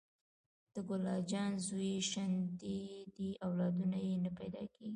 د 0.73 0.75
ګل 0.87 1.05
اجان 1.17 1.51
زوی 1.67 1.91
شنډ 2.11 2.39
دې 3.19 3.29
اولادونه 3.45 3.97
یي 4.05 4.15
نه 4.23 4.29
پیداکیږي 4.37 4.89